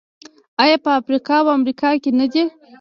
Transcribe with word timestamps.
آیا 0.63 0.77
په 0.85 0.89
افریقا 0.99 1.35
او 1.41 1.47
امریکا 1.57 1.89
کې 2.03 2.11
نه 2.19 2.25
دي؟ 2.33 2.43